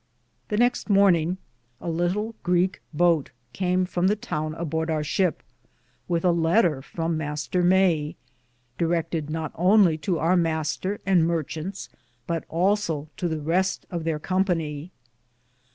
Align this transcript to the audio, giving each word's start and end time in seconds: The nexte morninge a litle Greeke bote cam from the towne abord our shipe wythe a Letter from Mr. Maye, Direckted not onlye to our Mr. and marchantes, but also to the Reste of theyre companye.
The 0.47 0.57
nexte 0.57 0.89
morninge 0.89 1.37
a 1.79 1.87
litle 1.87 2.33
Greeke 2.41 2.81
bote 2.91 3.29
cam 3.53 3.85
from 3.85 4.07
the 4.07 4.15
towne 4.15 4.55
abord 4.55 4.89
our 4.89 5.03
shipe 5.03 5.43
wythe 6.07 6.25
a 6.25 6.31
Letter 6.31 6.81
from 6.81 7.19
Mr. 7.19 7.63
Maye, 7.63 8.15
Direckted 8.79 9.29
not 9.29 9.53
onlye 9.53 10.01
to 10.01 10.17
our 10.17 10.35
Mr. 10.35 10.97
and 11.05 11.27
marchantes, 11.27 11.87
but 12.25 12.45
also 12.49 13.09
to 13.17 13.27
the 13.27 13.41
Reste 13.41 13.85
of 13.91 14.03
theyre 14.03 14.17
companye. 14.19 14.89